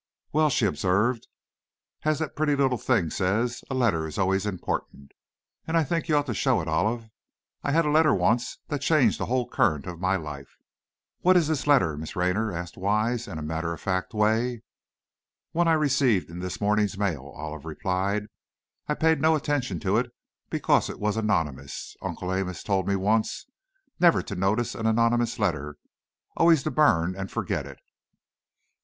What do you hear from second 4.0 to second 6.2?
is always important, and I think you